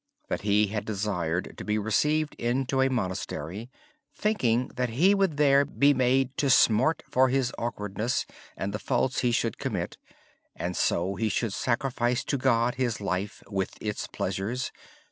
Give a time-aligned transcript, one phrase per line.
[0.41, 3.69] He finally decided to enter a monastery
[4.15, 8.25] thinking that he would there be made to smart for his awkwardness
[8.57, 9.97] and the faults he would commit,
[10.55, 12.25] and so he would sacrifice
[12.75, 14.79] his life with its pleasures to God.